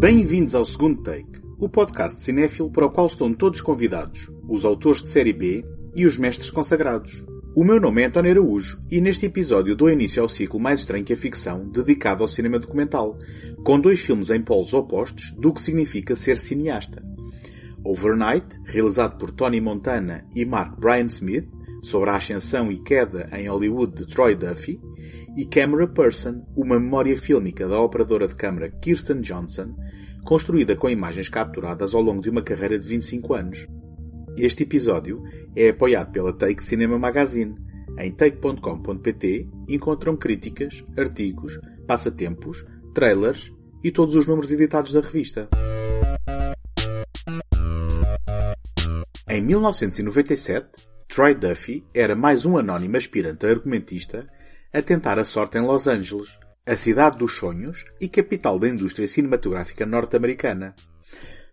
Bem-vindos 0.00 0.54
ao 0.54 0.64
segundo 0.64 1.02
take, 1.02 1.42
o 1.58 1.68
podcast 1.68 2.16
de 2.16 2.24
cinéfilo 2.24 2.70
para 2.70 2.86
o 2.86 2.90
qual 2.90 3.06
estão 3.06 3.34
todos 3.34 3.60
convidados, 3.60 4.30
os 4.48 4.64
autores 4.64 5.02
de 5.02 5.10
série 5.10 5.34
B 5.34 5.62
e 5.94 6.06
os 6.06 6.16
mestres 6.16 6.48
consagrados. 6.48 7.22
O 7.54 7.62
meu 7.62 7.78
nome 7.78 8.00
é 8.00 8.06
António 8.06 8.30
Araújo 8.30 8.78
e 8.90 8.98
neste 8.98 9.26
episódio 9.26 9.76
dou 9.76 9.90
início 9.90 10.22
ao 10.22 10.28
ciclo 10.30 10.58
mais 10.58 10.80
estranho 10.80 11.04
que 11.04 11.12
a 11.12 11.16
ficção, 11.16 11.68
dedicado 11.68 12.22
ao 12.22 12.30
cinema 12.30 12.58
documental, 12.58 13.18
com 13.62 13.78
dois 13.78 14.00
filmes 14.00 14.30
em 14.30 14.40
polos 14.40 14.72
opostos 14.72 15.34
do 15.38 15.52
que 15.52 15.60
significa 15.60 16.16
ser 16.16 16.38
cineasta. 16.38 17.04
Overnight, 17.84 18.58
realizado 18.64 19.18
por 19.18 19.30
Tony 19.30 19.60
Montana 19.60 20.24
e 20.34 20.46
Mark 20.46 20.80
Bryan 20.80 21.08
Smith, 21.08 21.46
sobre 21.82 22.10
a 22.10 22.16
ascensão 22.16 22.70
e 22.70 22.78
queda 22.82 23.28
em 23.32 23.48
Hollywood 23.48 23.94
de 23.94 24.06
Troy 24.06 24.34
Duffy, 24.34 24.80
e 25.36 25.44
Camera 25.44 25.86
Person, 25.86 26.44
uma 26.56 26.78
memória 26.78 27.16
fílmica 27.16 27.68
da 27.68 27.80
operadora 27.80 28.26
de 28.26 28.34
câmara 28.34 28.70
Kirsten 28.70 29.20
Johnson, 29.20 29.74
construída 30.24 30.76
com 30.76 30.88
imagens 30.88 31.28
capturadas 31.28 31.94
ao 31.94 32.02
longo 32.02 32.20
de 32.20 32.30
uma 32.30 32.42
carreira 32.42 32.78
de 32.78 32.88
25 32.88 33.34
anos. 33.34 33.66
Este 34.36 34.62
episódio 34.64 35.22
é 35.54 35.68
apoiado 35.70 36.12
pela 36.12 36.32
Take 36.32 36.62
Cinema 36.62 36.98
Magazine. 36.98 37.54
Em 37.98 38.10
take.com.pt 38.12 39.48
encontram 39.68 40.16
críticas, 40.16 40.84
artigos, 40.96 41.58
passatempos, 41.86 42.64
trailers 42.94 43.52
e 43.82 43.90
todos 43.90 44.14
os 44.14 44.26
números 44.26 44.50
editados 44.52 44.92
da 44.92 45.00
revista. 45.00 45.48
Em 49.28 49.40
1997, 49.42 50.68
Troy 51.10 51.34
Duffy 51.34 51.84
era 51.92 52.14
mais 52.14 52.46
um 52.46 52.56
anónimo 52.56 52.96
aspirante 52.96 53.44
argumentista 53.44 54.28
a 54.72 54.80
tentar 54.80 55.18
a 55.18 55.24
sorte 55.24 55.58
em 55.58 55.66
Los 55.66 55.88
Angeles, 55.88 56.38
a 56.64 56.76
cidade 56.76 57.18
dos 57.18 57.36
sonhos 57.36 57.84
e 58.00 58.08
capital 58.08 58.60
da 58.60 58.68
indústria 58.68 59.08
cinematográfica 59.08 59.84
norte-americana. 59.84 60.72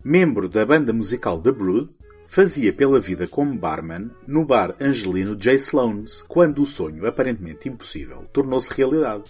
Membro 0.04 0.48
da 0.48 0.64
banda 0.64 0.92
musical 0.92 1.42
The 1.42 1.50
Brood, 1.50 1.90
fazia 2.28 2.72
pela 2.72 3.00
vida 3.00 3.26
como 3.26 3.58
barman 3.58 4.12
no 4.28 4.44
bar 4.44 4.76
angelino 4.80 5.34
J. 5.34 5.56
Sloan's 5.56 6.22
quando 6.28 6.62
o 6.62 6.66
sonho 6.66 7.04
aparentemente 7.04 7.68
impossível 7.68 8.28
tornou-se 8.32 8.72
realidade 8.72 9.24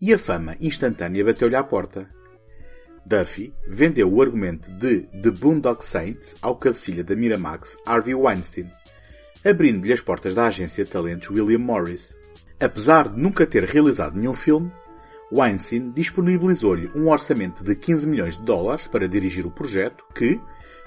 e 0.00 0.14
a 0.14 0.18
fama 0.18 0.56
instantânea 0.62 1.22
bateu-lhe 1.22 1.56
à 1.56 1.62
porta. 1.62 2.08
Duffy 3.04 3.52
vendeu 3.68 4.10
o 4.10 4.22
argumento 4.22 4.70
de 4.72 5.00
The 5.22 5.30
Boondock 5.30 5.84
Saints 5.84 6.34
ao 6.40 6.56
cabecilha 6.56 7.04
da 7.04 7.14
Miramax 7.14 7.76
Harvey 7.84 8.14
Weinstein, 8.14 8.70
abrindo-lhe 9.44 9.92
as 9.92 10.00
portas 10.00 10.34
da 10.34 10.46
agência 10.46 10.84
de 10.84 10.90
talentos 10.90 11.30
William 11.30 11.58
Morris. 11.58 12.16
Apesar 12.60 13.08
de 13.08 13.20
nunca 13.20 13.46
ter 13.46 13.64
realizado 13.64 14.18
nenhum 14.18 14.34
filme, 14.34 14.72
Weinstein 15.30 15.90
disponibilizou-lhe 15.90 16.90
um 16.94 17.08
orçamento 17.08 17.62
de 17.62 17.74
15 17.74 18.06
milhões 18.06 18.36
de 18.36 18.44
dólares 18.44 18.86
para 18.86 19.08
dirigir 19.08 19.46
o 19.46 19.50
projeto, 19.50 20.04
que, 20.14 20.40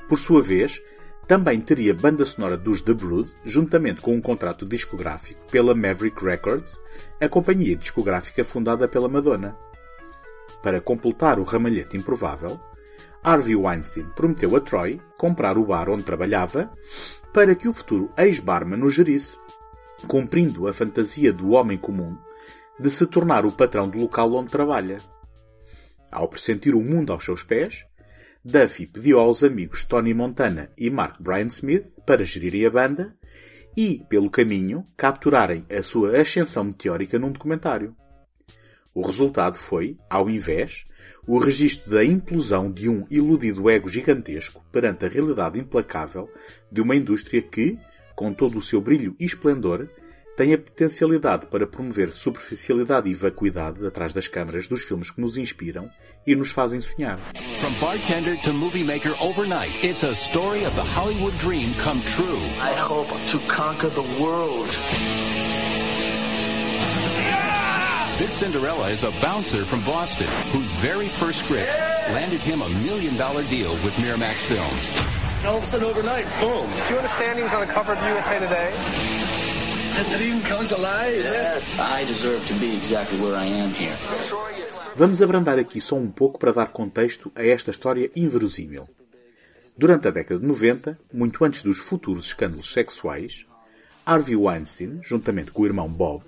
por 0.10 0.18
sua 0.18 0.42
vez, 0.42 0.82
também 1.28 1.62
teria 1.62 1.94
banda 1.94 2.26
sonora 2.26 2.58
dos 2.58 2.82
The 2.82 2.94
Brood, 2.94 3.32
juntamente 3.46 4.02
com 4.02 4.16
um 4.16 4.22
contrato 4.22 4.66
discográfico 4.66 5.40
pela 5.50 5.76
Maverick 5.76 6.24
Records, 6.24 6.82
a 7.22 7.30
companhia 7.30 7.76
discográfica 7.76 8.44
fundada 8.44 8.88
pela 8.88 9.08
Madonna. 9.08 9.56
Para 10.62 10.82
completar 10.82 11.40
o 11.40 11.44
ramalhete 11.44 11.96
improvável, 11.96 12.60
Harvey 13.24 13.56
Weinstein 13.56 14.06
prometeu 14.16 14.56
a 14.56 14.62
Troy 14.62 15.00
comprar 15.18 15.58
o 15.58 15.66
bar 15.66 15.90
onde 15.90 16.04
trabalhava 16.04 16.72
para 17.34 17.56
que 17.56 17.68
o 17.68 17.74
futuro 17.74 18.12
ex-barman 18.18 18.84
o 18.84 18.90
gerisse, 18.90 19.38
cumprindo 20.08 20.68
a 20.68 20.74
fantasia 20.74 21.32
do 21.32 21.52
homem 21.52 21.78
comum 21.78 22.18
de 22.80 22.90
se 22.90 23.06
tornar 23.06 23.46
o 23.46 23.52
patrão 23.52 23.88
do 23.88 24.00
local 24.00 24.34
onde 24.34 24.50
trabalha. 24.50 24.98
Ao 26.12 26.28
pressentir 26.28 26.74
o 26.76 26.82
mundo 26.82 27.14
aos 27.14 27.24
seus 27.24 27.44
pés, 27.44 27.86
Duffy 28.44 28.88
pediu 28.88 29.20
aos 29.20 29.44
amigos 29.44 29.86
Tony 29.86 30.14
Montana 30.16 30.72
e 30.76 30.90
Mark 30.90 31.22
Bryan 31.22 31.48
Smith 31.48 31.86
para 32.08 32.26
gerirem 32.26 32.66
a 32.66 32.72
banda 32.72 33.10
e, 33.78 34.04
pelo 34.10 34.32
caminho, 34.32 34.86
capturarem 34.98 35.64
a 35.70 35.84
sua 35.84 36.20
ascensão 36.20 36.64
meteórica 36.64 37.20
num 37.20 37.32
documentário. 37.32 37.96
O 38.94 39.06
resultado 39.06 39.58
foi, 39.58 39.96
ao 40.10 40.30
invés, 40.30 40.86
o 41.28 41.38
registro 41.38 41.92
da 41.92 42.04
implosão 42.04 42.72
de 42.72 42.90
um 42.90 43.06
iludido 43.10 43.70
ego 43.70 43.90
gigantesco 43.90 44.64
perante 44.72 45.06
a 45.06 45.10
realidade 45.10 45.60
implacável 45.60 46.30
de 46.72 46.82
uma 46.82 46.96
indústria 46.96 47.42
que, 47.42 47.78
com 48.16 48.34
todo 48.34 48.58
o 48.58 48.62
seu 48.62 48.82
brilho 48.82 49.16
e 49.20 49.26
esplendor, 49.26 49.88
tem 50.36 50.54
a 50.54 50.58
potencialidade 50.58 51.46
para 51.48 51.68
promover 51.68 52.12
superficialidade 52.12 53.10
e 53.10 53.14
vacuidade 53.14 53.86
atrás 53.86 54.14
das 54.14 54.28
câmaras 54.28 54.68
dos 54.68 54.82
filmes 54.82 55.12
que 55.12 55.22
nos 55.22 55.38
inspiram 55.38 55.90
e 56.26 56.36
nos 56.36 56.52
fazem 56.52 56.80
sonhar. 56.82 57.20
From 57.60 57.74
bartender 57.80 58.42
to 58.42 58.54
movie 58.54 58.84
maker 58.84 59.14
overnight, 59.22 59.86
it's 59.86 60.04
a 60.04 60.16
story 60.16 60.66
of 60.66 60.76
the 60.76 60.84
Hollywood 60.84 61.38
dream 61.38 61.74
come 61.84 62.02
true. 62.04 62.42
I 62.60 62.74
hope 62.76 63.10
to 63.32 63.40
conquer 63.48 63.90
the 63.90 64.02
world. 64.22 64.78
This 68.22 68.34
Cinderella 68.34 68.90
is 68.92 69.02
a 69.02 69.10
bouncer 69.18 69.66
from 69.66 69.84
Boston 69.84 70.28
whose 70.54 70.72
very 70.74 71.10
first 71.10 71.40
script 71.40 71.68
landed 72.14 72.40
him 72.40 72.62
a 72.62 72.70
million 72.70 73.18
dollar 73.18 73.44
deal 73.46 73.72
with 73.82 73.96
Miramax 73.96 74.36
Films. 74.46 74.92
And 75.40 75.48
all 75.48 75.58
of 75.58 75.64
a 75.64 75.66
sudden 75.66 75.88
overnight, 75.90 76.28
boom. 76.40 76.70
Do 76.86 76.94
you 76.94 76.98
understand 77.02 77.40
he 77.40 77.44
was 77.44 77.52
on 77.52 77.66
the 77.66 77.74
cover 77.74 77.94
of 77.94 77.98
USA 77.98 78.38
Today? 78.38 78.70
The 79.98 80.16
dream 80.16 80.44
comes 80.44 80.72
alive. 80.72 81.16
Yes, 81.16 81.68
I 81.80 82.06
deserve 82.06 82.46
to 82.46 82.54
be 82.60 82.76
exactly 82.76 83.20
where 83.20 83.36
I 83.36 83.48
am 83.48 83.72
here. 83.74 83.98
Vamos 84.96 85.20
abrandar 85.24 85.58
aqui 85.58 85.82
só 85.82 85.96
um 85.96 86.12
pouco 86.12 86.38
para 86.38 86.54
dar 86.54 86.68
contexto 86.72 87.32
a 87.34 87.44
esta 87.44 87.72
história 87.72 88.12
inverosímil. 88.16 88.88
Durante 89.76 90.10
a 90.10 90.12
década 90.12 90.40
de 90.40 90.46
90, 90.46 90.96
muito 91.12 91.44
antes 91.44 91.64
dos 91.64 91.80
futuros 91.80 92.28
escândalos 92.28 92.72
sexuais, 92.72 93.48
Harvey 94.06 94.36
Weinstein, 94.36 95.00
juntamente 95.02 95.50
com 95.50 95.64
o 95.64 95.66
irmão 95.66 95.90
Bob, 95.90 96.24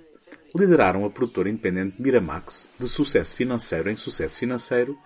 lideraram 0.54 1.04
a 1.04 1.10
produtora 1.10 1.50
independente 1.50 2.00
Miramax 2.00 2.68
de 2.78 2.88
sucesso 2.88 3.34
financeiro 3.34 3.90
em 3.90 3.96
sucesso 3.96 4.38
financeiro 4.38 4.96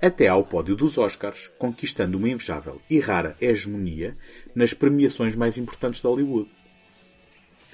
até 0.00 0.28
ao 0.28 0.44
pódio 0.44 0.76
dos 0.76 0.96
Oscars, 0.98 1.50
conquistando 1.58 2.18
uma 2.18 2.28
invejável 2.28 2.80
e 2.88 3.00
rara 3.00 3.36
hegemonia 3.40 4.16
nas 4.54 4.72
premiações 4.72 5.34
mais 5.34 5.58
importantes 5.58 6.00
de 6.00 6.06
Hollywood. 6.06 6.50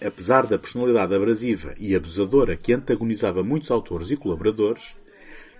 Apesar 0.04 0.46
da 0.46 0.58
personalidade 0.58 1.14
abrasiva 1.14 1.74
e 1.78 1.94
abusadora 1.94 2.56
que 2.56 2.72
antagonizava 2.72 3.42
muitos 3.42 3.70
autores 3.70 4.10
e 4.10 4.16
colaboradores, 4.16 4.94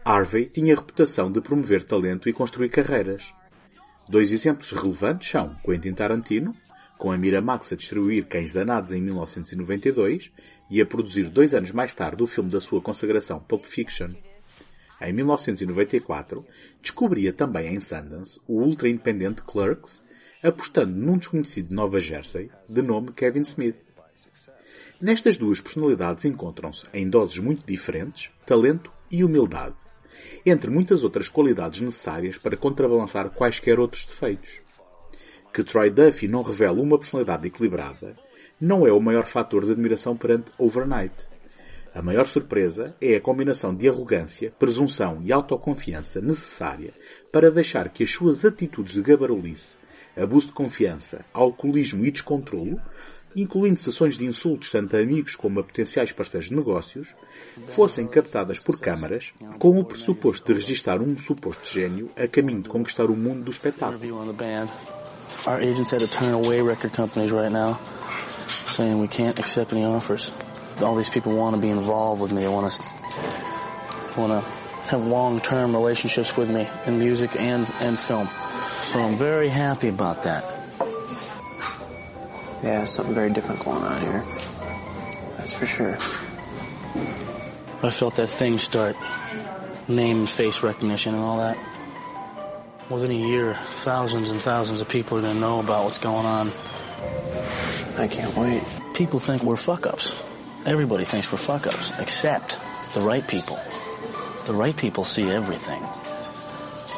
Harvey 0.04 0.46
tinha 0.46 0.74
a 0.74 0.76
reputação 0.76 1.30
de 1.30 1.41
promover 1.41 1.84
talento 1.84 2.28
e 2.28 2.32
construir 2.32 2.68
carreiras. 2.68 3.32
Dois 4.08 4.32
exemplos 4.32 4.70
relevantes 4.72 5.30
são 5.30 5.54
Quentin 5.64 5.94
Tarantino, 5.94 6.54
com 6.98 7.10
a 7.10 7.18
Miramax 7.18 7.72
a 7.72 7.76
distribuir 7.76 8.26
Cães 8.26 8.52
Danados 8.52 8.92
em 8.92 9.00
1992 9.00 10.30
e 10.70 10.80
a 10.80 10.86
produzir 10.86 11.28
dois 11.28 11.54
anos 11.54 11.72
mais 11.72 11.94
tarde 11.94 12.22
o 12.22 12.26
filme 12.26 12.50
da 12.50 12.60
sua 12.60 12.80
consagração 12.80 13.41
Pulp 13.41 13.64
Fiction. 13.64 14.10
Em 15.00 15.12
1994, 15.12 16.44
descobria 16.80 17.32
também 17.32 17.75
em 17.75 17.80
Sundance 17.80 18.41
o 18.47 18.60
ultra-independente 18.60 19.42
Clerks, 19.42 20.03
apostando 20.42 20.94
num 20.97 21.19
desconhecido 21.19 21.69
de 21.69 21.74
Nova 21.74 22.00
Jersey, 22.00 22.50
de 22.69 22.82
nome 22.82 23.12
Kevin 23.12 23.42
Smith. 23.42 23.76
Nestas 25.00 25.36
duas 25.36 25.60
personalidades 25.60 26.24
encontram-se, 26.24 26.86
em 26.94 27.08
doses 27.08 27.38
muito 27.38 27.66
diferentes, 27.66 28.30
talento 28.47 28.91
e 29.10 29.24
humildade, 29.24 29.74
entre 30.47 30.70
muitas 30.70 31.04
outras 31.04 31.28
qualidades 31.28 31.80
necessárias 31.80 32.38
para 32.38 32.56
contrabalançar 32.56 33.30
quaisquer 33.30 33.78
outros 33.78 34.06
defeitos. 34.06 34.60
Que 35.53 35.62
Troy 35.62 35.91
Duffy 35.91 36.28
não 36.28 36.42
revela 36.42 36.80
uma 36.80 36.98
personalidade 36.98 37.47
equilibrada 37.47 38.16
não 38.60 38.86
é 38.86 38.92
o 38.92 39.01
maior 39.01 39.27
fator 39.27 39.65
de 39.65 39.72
admiração 39.72 40.16
perante 40.16 40.51
Overnight. 40.59 41.15
A 41.95 42.03
maior 42.03 42.27
surpresa 42.27 42.95
é 43.01 43.15
a 43.15 43.21
combinação 43.21 43.74
de 43.74 43.89
arrogância, 43.89 44.53
presunção 44.59 45.21
e 45.22 45.33
autoconfiança 45.33 46.21
necessária 46.21 46.92
para 47.30 47.51
deixar 47.51 47.89
que 47.89 48.03
as 48.03 48.10
suas 48.10 48.45
atitudes 48.45 48.95
de 48.95 49.03
gabarulice, 49.03 49.77
abuso 50.16 50.48
de 50.48 50.53
confiança, 50.53 51.24
alcoolismo 51.33 52.04
e 52.04 52.10
descontrolo, 52.10 52.80
incluindo 53.36 53.78
sessões 53.78 54.16
de 54.16 54.24
insultos 54.24 54.71
tanto 54.71 54.97
a 54.97 55.01
amigos 55.01 55.34
como 55.34 55.60
a 55.60 55.65
potenciais 55.65 56.12
parceiros 56.12 56.48
de 56.48 56.56
negócios, 56.56 57.15
fossem 57.66 58.06
captadas 58.06 58.59
por 58.59 58.80
câmaras 58.80 59.33
com 59.59 59.78
o 59.78 59.84
pressuposto 59.84 60.47
de 60.47 60.60
registar 60.60 61.01
um 61.01 61.16
suposto 61.16 61.68
gênio 61.68 62.10
a 62.16 62.27
caminho 62.27 62.62
de 62.62 62.68
conquistar 62.68 63.06
o 63.06 63.16
mundo 63.16 63.45
do 63.45 63.51
espetáculo. 63.51 63.98
Saying 68.74 68.98
we 68.98 69.09
can't 69.09 69.38
accept 69.38 69.72
any 69.72 69.84
offers. 69.84 70.32
All 70.80 70.97
these 70.97 71.10
people 71.10 71.32
want 71.32 71.54
to 71.54 71.62
be 71.62 71.71
involved 71.71 72.21
with 72.21 72.32
me. 72.32 72.42
They 72.42 72.48
want 72.48 72.72
to 72.72 74.21
want 74.21 74.32
to 74.32 74.50
have 74.91 75.06
long-term 75.06 75.74
relationships 75.74 76.36
with 76.36 76.50
me 76.50 76.68
in 76.86 76.98
music 76.98 77.36
and 77.36 77.71
and 77.80 77.98
film. 77.98 78.28
So 78.84 79.00
I'm 79.00 79.16
very 79.16 79.48
happy 79.48 79.88
about 79.88 80.24
that. 80.24 80.44
Yeah, 82.62 82.84
something 82.84 83.15
very 83.15 83.30
different 83.30 83.60
going 83.65 83.82
on 83.82 84.00
here. 84.00 84.24
That's 85.36 85.53
for 85.53 85.66
sure. 85.66 85.97
I 87.82 87.91
felt 87.91 88.16
that 88.16 88.28
thing 88.28 88.59
start, 88.59 88.97
name 89.88 90.20
and 90.20 90.30
face 90.30 90.62
recognition 90.62 91.15
and 91.15 91.22
all 91.22 91.38
that. 91.38 91.59
Within 92.88 93.10
a 93.10 93.28
year, 93.28 93.54
thousands 93.54 94.30
and 94.30 94.41
thousands 94.41 94.80
of 94.80 94.88
people 94.88 95.18
are 95.18 95.20
going 95.20 95.34
to 95.34 95.41
know 95.41 95.60
about 95.60 95.84
what's 95.84 95.98
going 95.98 96.24
on. 96.24 96.50
I 97.96 98.08
can't 98.08 98.36
wait. 98.36 98.62
People 98.94 99.18
think 99.18 99.42
we're 99.42 99.56
fuck 99.56 99.86
ups. 99.86 100.14
Everybody 100.66 101.04
thinks 101.04 101.30
we're 101.30 101.38
fuck 101.38 101.66
ups, 101.66 101.91
except 101.98 102.58
the 102.94 103.00
right 103.00 103.26
people. 103.26 103.58
The 104.46 104.54
right 104.54 104.76
people 104.76 105.04
see 105.04 105.30
everything 105.30 105.82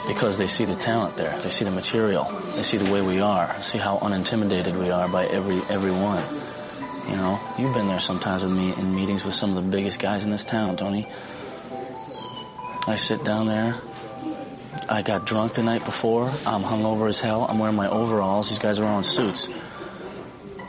because 0.06 0.38
they 0.38 0.46
see 0.46 0.64
the 0.64 0.76
talent 0.76 1.16
there. 1.16 1.37
They 1.38 1.50
see 1.50 1.64
the 1.64 1.70
material. 1.70 2.25
They 2.54 2.62
see 2.62 2.76
the 2.76 2.90
way 2.90 3.02
we 3.02 3.20
are. 3.20 3.60
See 3.62 3.78
how 3.78 3.98
unintimidated 3.98 4.76
we 4.76 4.90
are 4.90 5.08
by 5.08 5.26
every 5.26 5.60
everyone. 5.69 6.25
You 7.08 7.16
know, 7.16 7.38
you've 7.58 7.75
been 7.75 7.88
there 7.88 8.00
sometimes 8.00 8.43
with 8.43 8.52
me 8.52 8.75
in 8.75 8.94
meetings 8.94 9.25
with 9.25 9.34
some 9.34 9.56
of 9.56 9.64
the 9.64 9.70
biggest 9.70 9.98
guys 9.98 10.25
in 10.25 10.31
this 10.31 10.44
town, 10.44 10.76
Tony. 10.76 11.08
I 12.87 12.96
sit 12.96 13.25
down 13.25 13.46
there. 13.46 13.81
I 14.88 15.02
got 15.02 15.25
drunk 15.25 15.54
the 15.54 15.62
night 15.62 15.84
before. 15.84 16.31
I'm 16.44 16.62
hungover 16.62 17.08
as 17.08 17.20
hell. 17.20 17.44
I'm 17.48 17.58
wearing 17.58 17.76
my 17.76 17.88
overalls. 17.88 18.48
These 18.50 18.58
guys 18.58 18.78
are 18.78 18.87
all 18.87 18.98
in 18.98 19.04
suits. 19.04 19.48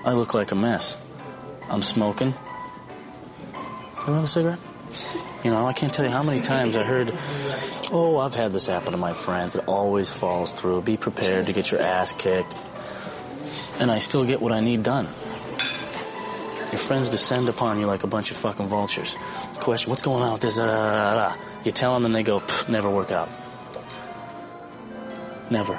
I 0.08 0.14
look 0.14 0.34
like 0.34 0.54
a 0.54 0.56
mess. 0.56 0.96
I'm 1.70 1.84
smoking. 1.84 2.34
Another 4.06 4.26
cigarette? 4.26 4.60
You 5.44 5.52
know, 5.52 5.66
I 5.66 5.74
can't 5.74 5.94
tell 5.94 6.06
you 6.06 6.12
how 6.12 6.24
many 6.24 6.40
times 6.40 6.78
I 6.78 6.86
heard, 6.86 7.14
oh, 7.92 8.18
I've 8.18 8.34
had 8.34 8.54
this 8.54 8.68
happen 8.68 8.94
to 8.94 8.98
my 8.98 9.12
friends. 9.12 9.56
It 9.56 9.68
always 9.68 10.10
falls 10.10 10.54
through. 10.54 10.84
Be 10.84 10.96
prepared 10.96 11.48
to 11.48 11.54
get 11.54 11.72
your 11.72 11.82
ass 11.82 12.14
kicked. 12.14 12.56
And 13.80 13.92
I 13.92 14.00
still 14.00 14.24
get 14.24 14.42
what 14.42 14.54
I 14.54 14.62
need 14.62 14.82
done. 14.82 15.08
Your 16.72 16.80
friends 16.80 17.10
descend 17.10 17.50
upon 17.50 17.78
you 17.82 17.86
like 17.86 18.06
a 18.06 18.08
bunch 18.08 18.32
of 18.32 18.38
fucking 18.38 18.68
vultures. 18.68 19.18
Question, 19.56 19.90
what's 19.90 20.02
going 20.02 20.24
on 20.24 20.32
with 20.32 20.42
this? 20.42 20.56
You 20.56 21.72
tell 21.74 21.94
them 21.94 22.06
and 22.06 22.16
they 22.16 22.24
go, 22.24 22.42
never 22.70 22.90
work 22.90 23.12
out. 23.12 23.28
Never. 25.52 25.78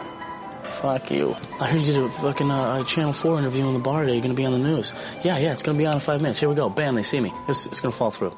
Fuck 0.80 1.10
you. 1.10 1.34
I 1.58 1.66
heard 1.66 1.80
you 1.80 1.92
did 1.92 1.96
a 1.96 2.08
fucking 2.08 2.50
uh, 2.52 2.84
Channel 2.84 3.12
4 3.12 3.40
interview 3.40 3.66
in 3.66 3.74
the 3.74 3.80
bar 3.80 4.02
today. 4.02 4.12
You're 4.12 4.22
going 4.22 4.36
to 4.36 4.40
be 4.40 4.46
on 4.46 4.52
the 4.52 4.60
news. 4.60 4.92
Yeah, 5.24 5.36
yeah, 5.38 5.50
it's 5.50 5.62
going 5.62 5.76
to 5.76 5.82
be 5.82 5.86
on 5.86 5.94
in 5.94 6.00
five 6.00 6.22
minutes. 6.22 6.38
Here 6.38 6.48
we 6.48 6.54
go. 6.54 6.70
Bam, 6.70 6.94
they 6.94 7.02
see 7.02 7.18
me. 7.18 7.32
It's, 7.48 7.66
it's 7.66 7.80
going 7.80 7.90
to 7.90 7.98
fall 7.98 8.12
through. 8.12 8.32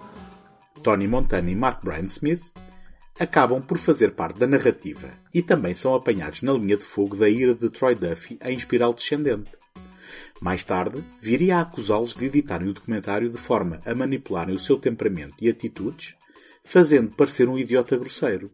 Tony 0.82 1.06
Montana 1.06 1.50
e 1.50 1.54
Mark 1.54 1.82
Brian 1.84 2.08
Smith 2.08 2.42
acabam 3.18 3.60
por 3.60 3.76
fazer 3.76 4.12
parte 4.12 4.38
da 4.38 4.46
narrativa 4.46 5.10
e 5.34 5.42
também 5.42 5.74
são 5.74 5.94
apanhados 5.94 6.40
na 6.40 6.54
linha 6.54 6.78
de 6.78 6.82
fogo 6.82 7.14
da 7.14 7.28
ira 7.28 7.54
de 7.54 7.68
Troy 7.68 7.94
Duffy 7.94 8.38
a 8.40 8.50
inspirar 8.50 8.88
o 8.88 8.94
descendente. 8.94 9.50
Mais 10.40 10.64
tarde, 10.64 11.04
viria 11.20 11.58
a 11.58 11.60
acusá-los 11.60 12.14
de 12.14 12.24
editarem 12.24 12.70
o 12.70 12.72
documentário 12.72 13.28
de 13.28 13.36
forma 13.36 13.82
a 13.84 13.94
manipularem 13.94 14.54
o 14.54 14.58
seu 14.58 14.78
temperamento 14.78 15.34
e 15.38 15.50
atitudes, 15.50 16.14
fazendo 16.64 17.10
parecer 17.10 17.46
um 17.50 17.58
idiota 17.58 17.98
grosseiro. 17.98 18.50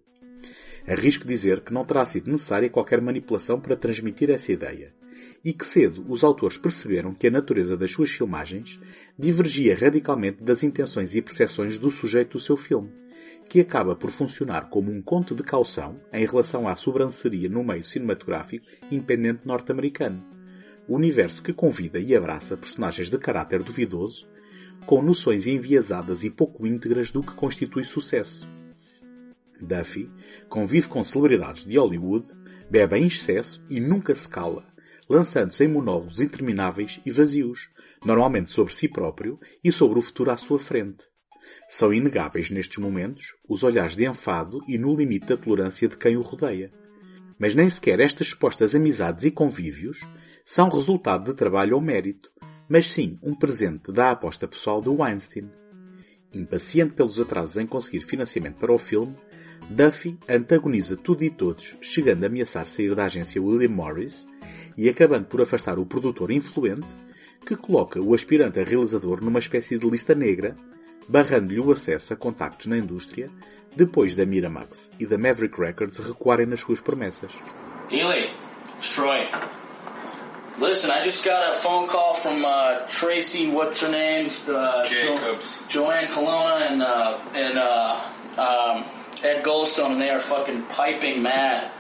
Arrisco 0.87 1.27
dizer 1.27 1.61
que 1.61 1.73
não 1.73 1.85
terá 1.85 2.05
sido 2.05 2.31
necessária 2.31 2.71
qualquer 2.71 3.01
manipulação 3.01 3.61
para 3.61 3.77
transmitir 3.77 4.31
essa 4.31 4.53
ideia, 4.53 4.95
e 5.45 5.53
que 5.53 5.67
cedo 5.67 6.05
os 6.09 6.23
autores 6.23 6.57
perceberam 6.57 7.13
que 7.13 7.27
a 7.27 7.31
natureza 7.31 7.77
das 7.77 7.91
suas 7.91 8.11
filmagens 8.11 8.81
divergia 9.19 9.77
radicalmente 9.77 10.43
das 10.43 10.63
intenções 10.63 11.15
e 11.15 11.23
percepções 11.23 11.79
do 11.79 11.91
sujeito 11.91 12.33
do 12.33 12.41
seu 12.41 12.57
filme, 12.57 12.93
que 13.49 13.61
acaba 13.61 13.97
por 13.97 14.11
funcionar 14.11 14.69
como 14.69 14.91
um 14.91 15.03
conto 15.03 15.35
de 15.35 15.43
caução 15.43 16.01
em 16.13 16.25
relação 16.25 16.69
à 16.69 16.77
sobranceria 16.77 17.49
no 17.49 17.65
meio 17.65 17.83
cinematográfico 17.85 18.67
independente 18.91 19.41
norte-americano. 19.45 20.25
Universo 20.89 21.43
que 21.43 21.53
convida 21.53 21.99
e 21.99 22.15
abraça 22.15 22.57
personagens 22.57 23.11
de 23.11 23.19
caráter 23.19 23.63
duvidoso, 23.63 24.29
com 24.85 25.03
noções 25.03 25.49
enviesadas 25.49 26.23
e 26.23 26.31
pouco 26.31 26.65
íntegras 26.65 27.11
do 27.11 27.23
que 27.23 27.35
constitui 27.35 27.85
sucesso. 27.85 28.49
Duffy 29.61 30.11
convive 30.49 30.89
com 30.89 31.03
celebridades 31.03 31.65
de 31.65 31.79
Hollywood, 31.79 32.29
bebe 32.71 32.99
em 32.99 33.07
excesso 33.07 33.65
e 33.69 33.81
nunca 33.81 34.15
se 34.15 34.29
cala, 34.29 34.67
lançando-se 35.09 35.65
em 35.65 35.69
monólogos 35.69 36.21
intermináveis 36.21 37.01
e 37.05 37.11
vazios, 37.11 37.69
normalmente 38.05 38.51
sobre 38.51 38.73
si 38.73 38.89
próprio 38.89 39.39
e 39.63 39.73
sobre 39.73 39.99
o 39.99 40.03
futuro 40.03 40.31
à 40.31 40.37
sua 40.37 40.59
frente. 40.59 41.05
São 41.69 41.93
inegáveis 41.93 42.51
nestes 42.51 42.79
momentos 42.79 43.35
os 43.49 43.63
olhares 43.63 43.95
de 43.95 44.05
enfado 44.05 44.61
e 44.67 44.79
no 44.79 44.95
limite 44.95 45.27
da 45.27 45.37
tolerância 45.37 45.89
de 45.89 45.97
quem 45.97 46.17
o 46.17 46.23
rodeia. 46.23 46.73
Mas 47.39 47.55
nem 47.55 47.69
sequer 47.69 48.01
estas 48.01 48.29
supostas 48.29 48.75
amizades 48.75 49.25
e 49.25 49.31
convívios 49.31 50.01
são 50.45 50.69
resultado 50.69 51.31
de 51.31 51.37
trabalho 51.37 51.77
ou 51.77 51.83
mérito, 51.83 52.31
mas 52.69 52.89
sim 52.89 53.19
um 53.23 53.35
presente 53.35 53.93
da 53.93 54.11
aposta 54.11 54.49
pessoal 54.49 54.81
de 54.81 54.89
Weinstein. 54.89 55.51
Impaciente 56.33 56.95
pelos 56.95 57.21
atrasos 57.21 57.57
em 57.57 57.67
conseguir 57.67 58.01
financiamento 58.01 58.57
para 58.57 58.73
o 58.73 58.79
filme, 58.79 59.15
Duffy 59.69 60.17
antagoniza 60.29 60.97
tudo 60.97 61.25
e 61.25 61.31
todos, 61.31 61.77
chegando 61.81 62.25
a 62.25 62.27
ameaçar 62.27 62.67
sair 62.67 62.95
da 62.95 63.05
agência 63.07 63.43
William 63.43 63.71
Morris 63.71 64.27
e 64.77 64.89
acabando 64.89 65.27
por 65.27 65.41
afastar 65.41 65.79
o 65.79 65.87
produtor 65.87 66.31
influente, 66.31 66.87
que 67.45 67.57
coloca 67.57 68.01
o 68.01 68.15
aspirante 68.15 68.61
a 68.61 68.65
realizador 68.65 69.23
numa 69.25 69.39
espécie 69.39 69.79
de 69.79 69.89
lista 69.89 70.15
negra, 70.15 70.57
barrando-lhe 71.09 71.61
o 71.61 71.71
acesso 71.73 72.13
a 72.13 72.17
contactos 72.17 72.67
na 72.67 72.77
indústria, 72.79 73.31
depois 73.75 74.15
da 74.15 74.25
Miramax 74.27 74.91
e 74.99 75.07
da 75.07 75.17
Maverick 75.19 75.61
Records 75.61 75.99
recuarem 75.99 76.47
nas 76.47 76.61
suas 76.61 76.81
promessas. 76.81 77.33
Healy, 77.91 78.31
it's 78.77 78.89
Troy. 78.95 79.27
Listen, 80.59 80.91
I 80.91 81.03
just 81.03 81.23
got 81.23 81.51
a 81.51 81.53
phone 81.53 81.87
call 81.87 82.15
from 82.15 82.43
uh, 82.45 82.87
Tracy, 82.89 83.49
what's 83.51 83.83
her 83.83 83.91
name? 83.91 84.31
Uh, 84.49 84.85
Jacobs. 84.87 85.67
Jo- 85.69 85.83
Joanne 85.85 86.09
Colonna 86.09 86.65
and, 86.65 86.83
uh, 86.83 87.19
and 87.35 87.59
uh, 87.59 88.01
um, 88.41 88.85
Ed 89.27 89.45
Goldstone, 89.45 89.93
and 89.93 90.01
they 90.01 90.11
are 90.11 90.21
fucking 90.21 90.63
piping 90.65 91.23
mad. 91.23 91.71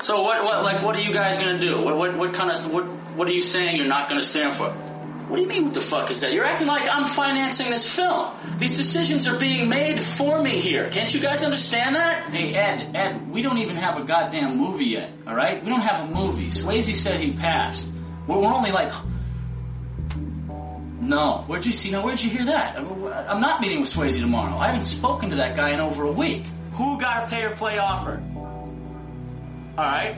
So 0.00 0.22
what, 0.22 0.44
what, 0.44 0.62
like, 0.62 0.82
what 0.82 0.96
are 0.96 1.00
you 1.00 1.12
guys 1.12 1.38
gonna 1.38 1.58
do? 1.58 1.80
What, 1.82 1.96
what, 1.96 2.16
what 2.16 2.34
kind 2.34 2.50
of, 2.50 2.72
what, 2.72 2.84
what 2.84 3.28
are 3.28 3.32
you 3.32 3.42
saying 3.42 3.76
you're 3.76 3.86
not 3.86 4.08
gonna 4.08 4.22
stand 4.22 4.52
for? 4.54 4.70
What 4.70 5.36
do 5.36 5.42
you 5.42 5.48
mean, 5.48 5.66
what 5.66 5.74
the 5.74 5.80
fuck 5.80 6.10
is 6.10 6.22
that? 6.22 6.32
You're 6.32 6.44
acting 6.44 6.66
like 6.66 6.88
I'm 6.88 7.04
financing 7.04 7.70
this 7.70 7.94
film. 7.94 8.34
These 8.58 8.76
decisions 8.76 9.28
are 9.28 9.38
being 9.38 9.68
made 9.68 10.00
for 10.00 10.42
me 10.42 10.58
here. 10.58 10.88
Can't 10.88 11.12
you 11.14 11.20
guys 11.20 11.44
understand 11.44 11.94
that? 11.94 12.30
Hey, 12.30 12.52
Ed, 12.54 12.96
Ed, 12.96 13.30
we 13.30 13.40
don't 13.40 13.58
even 13.58 13.76
have 13.76 13.96
a 13.96 14.02
goddamn 14.02 14.58
movie 14.58 14.86
yet, 14.86 15.12
alright? 15.28 15.62
We 15.62 15.70
don't 15.70 15.82
have 15.82 16.10
a 16.10 16.14
movie. 16.14 16.48
Swayze 16.48 16.94
said 16.94 17.20
he 17.20 17.32
passed. 17.32 17.92
We're, 18.26 18.38
we're 18.38 18.52
only 18.52 18.72
like. 18.72 18.90
No. 21.00 21.44
Where'd 21.46 21.64
you 21.64 21.72
see? 21.72 21.90
Now, 21.90 22.04
where'd 22.04 22.22
you 22.22 22.30
hear 22.30 22.46
that? 22.46 22.76
I'm 22.76 23.40
not 23.40 23.60
meeting 23.60 23.80
with 23.80 23.88
Swayze 23.88 24.20
tomorrow. 24.20 24.56
I 24.56 24.66
haven't 24.66 24.82
spoken 24.82 25.30
to 25.30 25.36
that 25.36 25.56
guy 25.56 25.70
in 25.70 25.80
over 25.80 26.04
a 26.04 26.12
week. 26.12 26.44
Who 26.72 26.98
got 27.00 27.24
a 27.24 27.26
pay 27.28 27.44
or 27.44 27.50
play 27.56 27.78
offer? 27.78 28.22
Alright. 29.76 30.16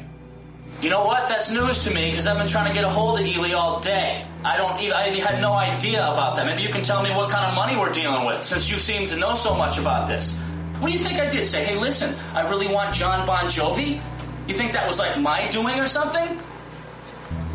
You 0.80 0.90
know 0.90 1.04
what? 1.04 1.28
That's 1.28 1.52
news 1.52 1.84
to 1.84 1.94
me 1.94 2.10
because 2.10 2.26
I've 2.26 2.38
been 2.38 2.48
trying 2.48 2.68
to 2.68 2.74
get 2.74 2.84
a 2.84 2.88
hold 2.88 3.18
of 3.20 3.26
Ely 3.26 3.52
all 3.52 3.80
day. 3.80 4.24
I 4.44 4.56
don't 4.56 4.80
even, 4.80 4.96
I 4.96 5.20
had 5.20 5.40
no 5.40 5.52
idea 5.52 6.00
about 6.00 6.36
that. 6.36 6.46
Maybe 6.46 6.62
you 6.62 6.70
can 6.70 6.82
tell 6.82 7.02
me 7.02 7.10
what 7.10 7.30
kind 7.30 7.46
of 7.46 7.54
money 7.54 7.76
we're 7.76 7.92
dealing 7.92 8.26
with 8.26 8.42
since 8.42 8.70
you 8.70 8.78
seem 8.78 9.06
to 9.08 9.16
know 9.16 9.34
so 9.34 9.54
much 9.54 9.78
about 9.78 10.08
this. 10.08 10.38
What 10.80 10.88
do 10.88 10.92
you 10.94 10.98
think 10.98 11.20
I 11.20 11.28
did? 11.28 11.46
Say, 11.46 11.62
hey, 11.64 11.78
listen, 11.78 12.14
I 12.34 12.48
really 12.48 12.66
want 12.66 12.94
John 12.94 13.24
Bon 13.26 13.44
Jovi? 13.44 14.00
You 14.48 14.54
think 14.54 14.72
that 14.72 14.86
was 14.86 14.98
like 14.98 15.20
my 15.20 15.46
doing 15.48 15.78
or 15.78 15.86
something? 15.86 16.40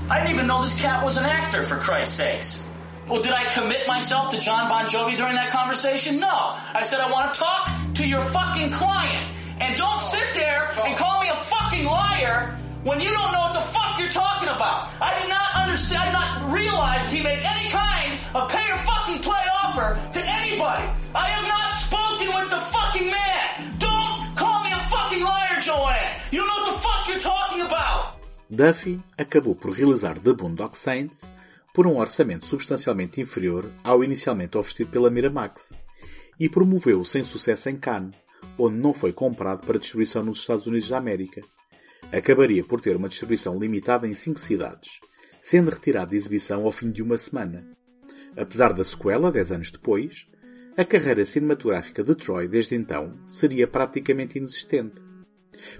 I 0.10 0.20
didn't 0.20 0.34
even 0.34 0.48
know 0.48 0.62
this 0.62 0.80
cat 0.82 1.04
was 1.04 1.18
an 1.18 1.26
actor, 1.26 1.64
for 1.64 1.76
Christ's 1.78 2.16
sakes. 2.16 2.66
Well, 3.10 3.22
did 3.22 3.34
I 3.34 3.50
commit 3.50 3.88
myself 3.88 4.30
to 4.30 4.40
John 4.40 4.70
Bon 4.70 4.86
Jovi 4.86 5.18
during 5.18 5.36
that 5.36 5.50
conversation? 5.50 6.20
No. 6.22 6.56
I 6.74 6.82
said 6.84 7.02
I 7.02 7.12
want 7.12 7.34
to 7.34 7.40
talk 7.40 7.70
to 7.98 8.08
your 8.08 8.22
fucking 8.22 8.70
client. 8.70 9.26
And 9.60 9.76
don't 9.76 10.00
sit 10.00 10.32
there 10.36 10.70
and 10.86 10.96
call 10.96 11.20
me 11.20 11.30
a 11.30 11.36
fucking 11.36 11.84
liar 11.84 12.56
when 12.84 13.02
you 13.02 13.10
don't 13.10 13.32
know 13.34 13.40
what 13.40 13.54
the 13.54 13.66
fuck 13.74 13.98
you're 13.98 14.14
talking 14.14 14.50
about. 14.50 14.94
I 15.02 15.18
did 15.20 15.28
not 15.28 15.50
understand, 15.58 16.04
I 16.04 16.06
did 16.06 16.14
not 16.14 16.54
realize 16.54 17.12
he 17.12 17.24
made 17.24 17.42
any 17.42 17.68
kind 17.74 18.14
of 18.36 18.50
pay 18.50 18.70
or 18.70 18.78
fucking 18.86 19.20
play 19.26 19.44
offer 19.66 19.98
to 20.14 20.22
anybody. 20.30 20.86
I 21.16 21.26
have 21.36 21.48
not 21.50 21.74
spoken 21.74 22.28
with 22.38 22.50
the 22.52 22.62
fucking 22.70 23.08
man. 23.10 23.80
Don't 23.80 24.36
call 24.38 24.64
me 24.64 24.70
a 24.72 24.82
fucking 24.94 25.24
liar, 25.24 25.58
Joanne. 25.60 26.22
You 26.30 26.46
know 26.46 26.54
what 26.62 26.66
the 26.70 26.80
fuck 26.80 27.02
you're 27.10 27.26
talking 27.34 27.62
about. 27.66 28.14
Duffy 28.48 29.02
acabou 29.18 29.56
por 29.56 29.72
realizar 29.72 30.20
The 30.20 30.34
Boondock 30.34 30.78
Saints 30.78 31.26
por 31.74 31.88
um 31.88 31.98
orçamento 31.98 32.46
substancialmente 32.46 33.20
inferior 33.20 33.72
ao 33.84 34.04
inicialmente 34.04 34.56
oferecido 34.56 34.92
pela 34.92 35.10
Miramax 35.10 35.74
e 36.40 36.50
promoveu-o 36.50 37.06
sem 37.06 37.24
sucesso 37.24 37.70
em 37.70 37.78
Cannes, 37.78 38.16
onde 38.58 38.78
não 38.78 38.94
foi 38.94 39.12
comprado 39.12 39.66
para 39.66 39.80
distribuição 39.80 40.24
nos 40.24 40.40
Estados 40.40 40.68
Unidos 40.68 40.90
da 40.90 40.98
América. 40.98 41.42
Acabaria 42.12 42.64
por 42.64 42.80
ter 42.80 42.96
uma 42.96 43.10
distribuição 43.10 43.60
limitada 43.60 44.08
em 44.08 44.14
cinco 44.14 44.40
cidades, 44.40 45.00
sendo 45.42 45.72
retirado 45.72 46.12
de 46.12 46.18
exibição 46.18 46.64
ao 46.66 46.72
fim 46.72 46.92
de 46.92 47.02
uma 47.02 47.18
semana. 47.18 47.68
Apesar 48.36 48.74
da 48.74 48.84
sequela, 48.84 49.32
dez 49.32 49.52
anos 49.52 49.72
depois, 49.72 50.28
a 50.78 50.86
carreira 50.86 51.26
cinematográfica 51.26 52.04
de 52.04 52.14
Troy 52.16 52.48
desde 52.48 52.76
então 52.76 53.18
seria 53.28 53.68
praticamente 53.68 54.38
inexistente. 54.38 55.02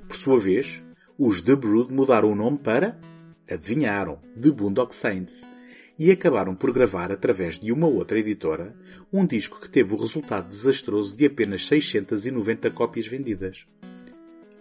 Por 0.08 0.16
sua 0.16 0.40
vez, 0.40 0.84
os 1.20 1.40
The 1.42 1.56
Brood 1.56 1.94
mudaram 1.94 2.32
o 2.32 2.36
nome 2.36 2.58
para, 2.58 3.00
adivinharam, 3.50 4.20
The 4.42 4.50
Boondock 4.50 4.96
Saints, 4.96 5.46
e 5.98 6.12
acabaram 6.12 6.56
por 6.56 6.72
gravar 6.72 7.12
através 7.12 7.60
de 7.60 7.72
uma 7.72 7.88
outra 7.88 8.20
editora 8.20 8.76
um 9.12 9.26
disco 9.26 9.60
que 9.60 9.70
teve 9.70 9.94
o 9.94 9.98
resultado 9.98 10.50
desastroso 10.50 11.16
de 11.16 11.26
apenas 11.26 11.66
690 11.66 12.70
cópias 12.72 13.08
vendidas. 13.08 13.66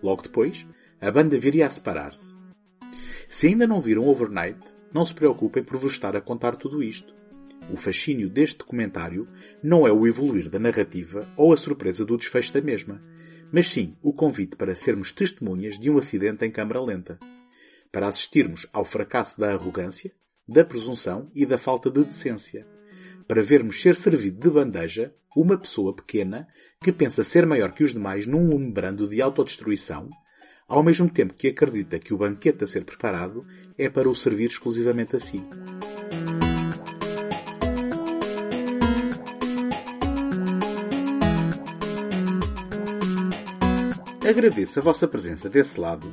Logo 0.02 0.22
depois, 0.22 0.66
a 1.00 1.10
banda 1.10 1.38
viria 1.38 1.66
a 1.66 1.70
separar-se. 1.70 2.34
Se 3.28 3.48
ainda 3.48 3.66
não 3.66 3.80
viram 3.80 4.08
Overnight, 4.08 4.60
não 4.92 5.04
se 5.04 5.14
preocupem 5.14 5.62
por 5.62 5.76
vos 5.76 5.92
estar 5.92 6.16
a 6.16 6.20
contar 6.20 6.56
tudo 6.56 6.82
isto. 6.82 7.14
O 7.70 7.76
fascínio 7.76 8.30
deste 8.30 8.58
documentário 8.58 9.28
não 9.62 9.86
é 9.86 9.92
o 9.92 10.06
evoluir 10.06 10.48
da 10.48 10.58
narrativa 10.58 11.28
ou 11.36 11.52
a 11.52 11.56
surpresa 11.56 12.04
do 12.04 12.16
desfecho 12.16 12.52
da 12.52 12.60
mesma, 12.60 13.02
mas 13.52 13.68
sim 13.68 13.96
o 14.02 14.12
convite 14.12 14.56
para 14.56 14.76
sermos 14.76 15.12
testemunhas 15.12 15.78
de 15.78 15.90
um 15.90 15.98
acidente 15.98 16.44
em 16.44 16.50
câmara 16.50 16.80
lenta. 16.80 17.18
Para 17.90 18.08
assistirmos 18.08 18.66
ao 18.72 18.84
fracasso 18.84 19.40
da 19.40 19.52
arrogância, 19.52 20.12
da 20.48 20.64
presunção 20.64 21.30
e 21.34 21.44
da 21.44 21.58
falta 21.58 21.90
de 21.90 22.04
decência. 22.04 22.66
Para 23.26 23.42
vermos 23.42 23.80
ser 23.80 23.94
servido 23.96 24.38
de 24.38 24.50
bandeja 24.50 25.12
uma 25.36 25.58
pessoa 25.58 25.94
pequena 25.94 26.48
que 26.80 26.92
pensa 26.92 27.22
ser 27.22 27.44
maior 27.44 27.72
que 27.72 27.84
os 27.84 27.92
demais 27.92 28.26
num 28.26 28.48
lumbrando 28.48 29.08
de 29.08 29.20
autodestruição, 29.20 30.08
ao 30.66 30.82
mesmo 30.82 31.10
tempo 31.10 31.34
que 31.34 31.48
acredita 31.48 31.98
que 31.98 32.14
o 32.14 32.18
banquete 32.18 32.64
a 32.64 32.66
ser 32.66 32.84
preparado 32.84 33.44
é 33.76 33.88
para 33.88 34.08
o 34.08 34.14
servir 34.14 34.46
exclusivamente 34.46 35.16
a 35.16 35.20
si. 35.20 35.42
Agradeço 44.28 44.80
a 44.80 44.82
vossa 44.82 45.06
presença 45.06 45.48
desse 45.48 45.78
lado 45.78 46.12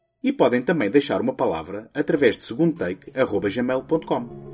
E 0.23 0.31
podem 0.31 0.61
também 0.61 0.89
deixar 0.89 1.19
uma 1.19 1.33
palavra 1.33 1.89
através 1.93 2.37
de 2.37 2.43
segundotake.gmail.com. 2.43 4.51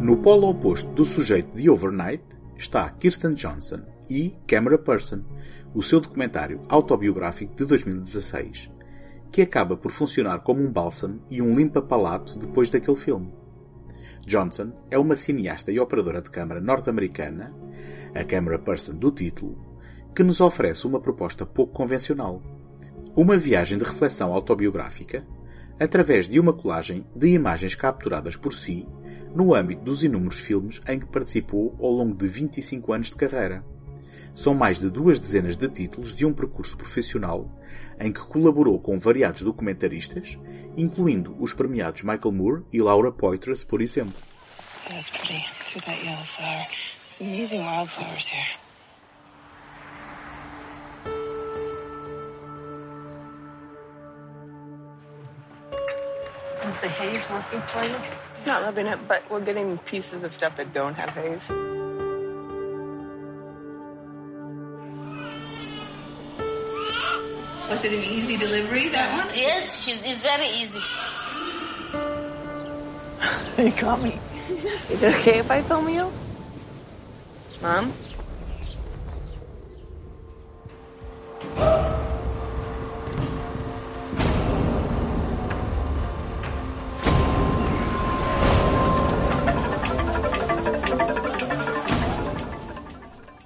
No 0.00 0.18
polo 0.18 0.50
oposto 0.50 0.90
do 0.92 1.06
sujeito 1.06 1.56
de 1.56 1.70
Overnight 1.70 2.24
está 2.58 2.90
Kirsten 2.90 3.32
Johnson 3.32 3.80
e 4.08 4.36
Camera 4.46 4.78
Person, 4.78 5.22
o 5.74 5.82
seu 5.82 5.98
documentário 5.98 6.60
autobiográfico 6.68 7.54
de 7.54 7.64
2016, 7.64 8.73
que 9.34 9.42
acaba 9.42 9.76
por 9.76 9.90
funcionar 9.90 10.38
como 10.44 10.62
um 10.62 10.70
bálsamo 10.70 11.20
e 11.28 11.42
um 11.42 11.56
limpa-palato 11.56 12.38
depois 12.38 12.70
daquele 12.70 12.96
filme. 12.96 13.34
Johnson 14.24 14.70
é 14.88 14.96
uma 14.96 15.16
cineasta 15.16 15.72
e 15.72 15.80
operadora 15.80 16.22
de 16.22 16.30
câmara 16.30 16.60
norte-americana, 16.60 17.52
a 18.14 18.22
Camera 18.22 18.60
Person 18.60 18.94
do 18.94 19.10
título, 19.10 19.58
que 20.14 20.22
nos 20.22 20.40
oferece 20.40 20.86
uma 20.86 21.00
proposta 21.00 21.44
pouco 21.44 21.72
convencional. 21.72 22.40
Uma 23.16 23.36
viagem 23.36 23.76
de 23.76 23.82
reflexão 23.82 24.32
autobiográfica 24.32 25.26
através 25.80 26.28
de 26.28 26.38
uma 26.38 26.52
colagem 26.52 27.04
de 27.12 27.26
imagens 27.30 27.74
capturadas 27.74 28.36
por 28.36 28.52
si 28.52 28.86
no 29.34 29.52
âmbito 29.52 29.82
dos 29.82 30.04
inúmeros 30.04 30.38
filmes 30.38 30.80
em 30.86 31.00
que 31.00 31.06
participou 31.06 31.76
ao 31.80 31.90
longo 31.90 32.14
de 32.14 32.28
25 32.28 32.92
anos 32.92 33.08
de 33.08 33.16
carreira. 33.16 33.64
São 34.34 34.52
mais 34.52 34.78
de 34.78 34.90
duas 34.90 35.20
dezenas 35.20 35.56
de 35.56 35.68
títulos 35.68 36.14
de 36.14 36.26
um 36.26 36.32
percurso 36.32 36.76
profissional 36.76 37.48
em 38.00 38.12
que 38.12 38.20
colaborou 38.20 38.80
com 38.80 38.98
variados 38.98 39.42
documentaristas, 39.42 40.38
incluindo 40.76 41.36
os 41.38 41.52
premiados 41.52 42.02
Michael 42.02 42.32
Moore 42.32 42.62
e 42.72 42.80
Laura 42.80 43.12
Poitras, 43.12 43.62
por 43.62 43.80
exemplo. 43.80 44.14
That's 44.88 45.08
pretty. 45.10 45.46
Look 45.74 45.88
at 45.88 45.96
that 45.96 46.04
yellow 46.04 46.24
flower. 46.24 46.66
There's 47.18 47.20
amazing 47.20 47.64
wildflowers 47.64 48.26
here. 48.26 48.44
Is 56.68 56.78
the 56.78 56.88
haze 56.88 57.28
working 57.30 57.62
for 57.72 57.84
you? 57.84 57.96
Not 58.46 58.62
loving 58.62 58.86
it, 58.86 58.98
but 59.06 59.22
we're 59.30 59.44
getting 59.44 59.78
pieces 59.78 60.22
of 60.22 60.34
stuff 60.34 60.56
that 60.56 60.72
don't 60.72 60.94
have 60.94 61.10
haze. 61.10 61.83
Was 67.74 67.82
it 67.82 67.92
an 67.92 68.04
easy 68.04 68.36
delivery, 68.36 68.88
that 68.90 69.26
one? 69.26 69.34
Yes, 69.34 69.82
she's, 69.82 70.04
it's 70.04 70.22
very 70.22 70.46
easy. 70.46 70.78
you 73.58 73.72
got 73.72 74.00
me. 74.00 74.16
Is 74.88 75.02
it 75.02 75.14
okay 75.16 75.38
if 75.40 75.50
I 75.50 75.60
film 75.60 75.88
you? 75.88 76.08
Mom? 77.60 77.92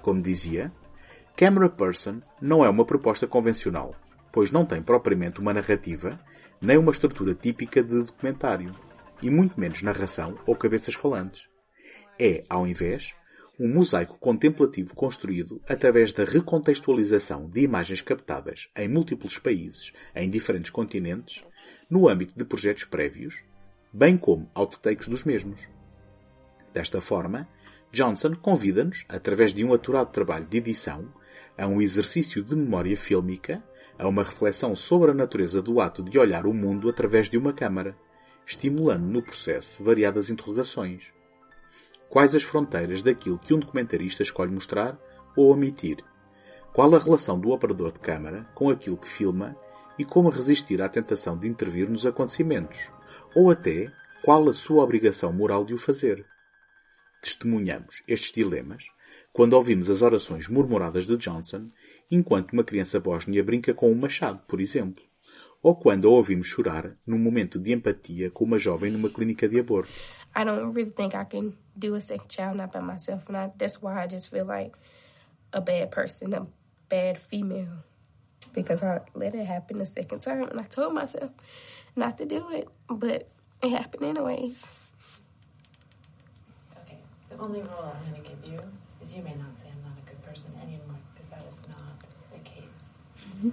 Como 0.03 0.21
dizia, 0.21 0.71
Camera 1.35 1.71
Person 1.71 2.21
não 2.43 2.63
é 2.63 2.69
uma 2.69 2.85
proposta 2.85 3.27
convencional, 3.27 3.95
pois 4.39 4.53
não 4.53 4.65
tem 4.65 4.81
propriamente 4.81 5.41
uma 5.41 5.53
narrativa, 5.53 6.17
nem 6.61 6.79
uma 6.79 6.93
estrutura 6.93 7.35
típica 7.35 7.83
de 7.83 8.05
documentário, 8.05 8.71
e 9.21 9.29
muito 9.29 9.59
menos 9.59 9.83
narração 9.83 10.39
ou 10.47 10.55
cabeças 10.55 10.95
falantes. 10.95 11.49
É, 12.17 12.45
ao 12.49 12.65
invés, 12.65 13.17
um 13.59 13.67
mosaico 13.67 14.17
contemplativo 14.21 14.95
construído 14.95 15.61
através 15.69 16.13
da 16.13 16.25
recontextualização 16.25 17.51
de 17.51 17.63
imagens 17.63 18.01
captadas 18.01 18.69
em 18.77 18.87
múltiplos 18.87 19.39
países, 19.39 19.93
em 20.15 20.31
diferentes 20.31 20.71
continentes, 20.71 21.45
no 21.91 22.09
âmbito 22.09 22.39
de 22.39 22.45
projetos 22.45 22.85
prévios, 22.85 23.43
bem 23.93 24.17
como 24.17 24.49
outtakes 24.55 25.09
dos 25.09 25.25
mesmos. 25.25 25.67
Desta 26.73 27.01
forma, 27.01 27.49
Johnson 27.91 28.37
convida-nos, 28.37 29.05
através 29.09 29.53
de 29.53 29.65
um 29.65 29.75
aturado 29.75 30.13
trabalho 30.13 30.47
de 30.47 30.59
edição, 30.59 31.13
a 31.59 31.67
um 31.67 31.83
exercício 31.83 32.41
de 32.41 32.55
memória 32.55 32.97
fílmica, 32.97 33.61
a 33.99 34.07
uma 34.07 34.23
reflexão 34.23 34.77
sobre 34.77 35.11
a 35.11 35.15
natureza 35.15 35.61
do 35.61 35.81
ato 35.81 36.03
de 36.03 36.19
olhar 36.19 36.47
o 36.47 36.55
mundo 36.55 36.89
através 36.89 37.29
de 37.29 37.37
uma 37.37 37.53
câmara, 37.53 37.97
estimulando 38.47 39.05
no 39.05 39.23
processo 39.23 39.83
variadas 39.83 40.31
interrogações. 40.31 41.13
Quais 42.09 42.35
as 42.35 42.43
fronteiras 42.43 43.03
daquilo 43.03 43.39
que 43.39 43.53
um 43.53 43.59
documentarista 43.59 44.23
escolhe 44.23 44.53
mostrar 44.53 44.99
ou 45.37 45.53
omitir? 45.53 45.99
Qual 46.73 46.95
a 46.95 46.99
relação 46.99 47.39
do 47.39 47.51
operador 47.51 47.93
de 47.93 47.99
câmara 47.99 48.49
com 48.55 48.71
aquilo 48.71 48.97
que 48.97 49.09
filma 49.09 49.57
e 49.99 50.05
como 50.05 50.31
resistir 50.31 50.81
à 50.81 50.89
tentação 50.89 51.37
de 51.37 51.49
intervir 51.49 51.91
nos 51.91 52.07
acontecimentos? 52.07 52.79
Ou 53.35 53.51
até, 53.51 53.93
qual 54.23 54.49
a 54.49 54.55
sua 54.55 54.85
obrigação 54.85 55.33
moral 55.33 55.65
de 55.65 55.75
o 55.75 55.79
fazer? 55.79 56.25
Testemunhamos 57.21 58.03
estes 58.07 58.33
dilemas 58.33 58.85
quando 59.33 59.55
ouvimos 59.55 59.91
as 59.91 60.03
orações 60.03 60.49
murmuradas 60.49 61.07
de 61.07 61.17
Johnson 61.17 61.71
enquanto 62.11 62.53
uma 62.53 62.65
criança 62.65 62.99
bósnia 62.99 63.43
brinca 63.45 63.75
com 63.75 63.91
um 63.91 63.95
machado, 63.95 64.41
por 64.47 64.61
exemplo, 64.61 65.05
ou 65.63 65.77
quando 65.77 66.09
a 66.09 66.11
ouvimos 66.11 66.47
chorar 66.47 66.97
num 67.07 67.19
momento 67.19 67.59
de 67.59 67.73
empatia 67.73 68.31
com 68.31 68.45
uma 68.45 68.59
jovem 68.59 68.91
numa 68.91 69.11
clínica 69.11 69.49
de 69.49 69.59
aborto. 69.59 69.93
I 70.37 70.45
don't 70.45 70.73
really 70.73 70.91
think 70.91 71.15
I 71.15 71.25
can 71.25 71.53
do 71.75 71.95
a 71.95 72.01
second 72.01 72.31
child 72.31 72.57
not 72.57 72.73
by 72.73 72.81
myself, 72.81 73.25
and 73.29 73.37
I, 73.37 73.51
that's 73.59 73.83
why 73.83 74.05
I 74.05 74.07
just 74.07 74.31
feel 74.31 74.47
like 74.47 74.77
a 75.53 75.61
bad 75.61 75.91
person, 75.91 76.35
a 76.35 76.47
bad 76.89 77.19
female, 77.19 77.83
because 78.55 78.83
I 78.83 79.01
let 79.15 79.35
it 79.35 79.47
happen 79.47 79.79
the 79.79 79.87
second 79.87 80.21
time, 80.21 80.45
and 80.45 80.61
I 80.61 80.65
told 80.65 80.95
myself 80.95 81.31
not 81.97 82.19
to 82.19 82.27
do 82.27 82.51
it, 82.51 82.69
but 82.89 83.29
it 83.63 83.71
happened 83.71 84.05
anyways. 84.05 84.67
Okay, 86.85 86.99
the 87.31 87.37
only 87.43 87.63
rule 87.63 87.93
I'm 87.93 88.13
going 88.13 88.23
to 88.23 88.29
give 88.29 88.53
you 88.53 88.61
is 89.03 89.13
you 89.13 89.23
may 89.23 89.35
not 89.35 89.59
say 89.59 89.69
I'm 89.73 89.83
not 89.83 89.99
a 89.99 90.09
good 90.09 90.23
person 90.23 90.53
anymore, 90.63 90.98
An 93.43 93.53